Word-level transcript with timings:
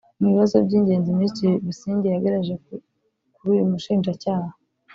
Mu 0.19 0.25
bibazo 0.31 0.55
by’ingenzi 0.65 1.15
Minisitiri 1.17 1.51
Busingye 1.65 2.07
yagejeje 2.11 2.53
kuri 3.35 3.47
uyu 3.53 3.69
Mushinjacyaha 3.71 4.49